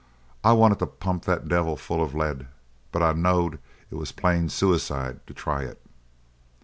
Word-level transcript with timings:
I 0.43 0.53
wanted 0.53 0.79
to 0.79 0.87
pump 0.87 1.25
that 1.25 1.47
devil 1.47 1.77
full 1.77 2.01
of 2.03 2.15
lead, 2.15 2.47
but 2.91 3.03
I 3.03 3.13
knowed 3.13 3.59
it 3.91 3.95
was 3.95 4.11
plain 4.11 4.49
suicide 4.49 5.19
to 5.27 5.33
try 5.35 5.61
it. 5.61 5.79